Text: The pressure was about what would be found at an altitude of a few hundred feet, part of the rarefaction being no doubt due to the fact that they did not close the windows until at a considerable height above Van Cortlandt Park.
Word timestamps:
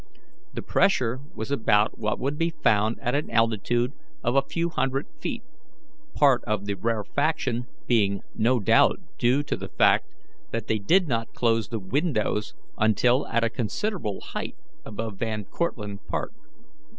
The 0.51 0.63
pressure 0.63 1.19
was 1.35 1.51
about 1.51 1.99
what 1.99 2.17
would 2.17 2.35
be 2.35 2.55
found 2.63 2.99
at 3.01 3.13
an 3.13 3.29
altitude 3.29 3.93
of 4.23 4.35
a 4.35 4.41
few 4.41 4.69
hundred 4.69 5.05
feet, 5.19 5.43
part 6.15 6.43
of 6.45 6.65
the 6.65 6.73
rarefaction 6.73 7.67
being 7.85 8.21
no 8.33 8.59
doubt 8.59 8.99
due 9.19 9.43
to 9.43 9.55
the 9.55 9.69
fact 9.69 10.07
that 10.49 10.65
they 10.65 10.79
did 10.79 11.07
not 11.07 11.35
close 11.35 11.67
the 11.69 11.77
windows 11.79 12.55
until 12.79 13.27
at 13.27 13.43
a 13.43 13.49
considerable 13.51 14.21
height 14.21 14.55
above 14.83 15.17
Van 15.19 15.45
Cortlandt 15.45 16.01
Park. 16.07 16.33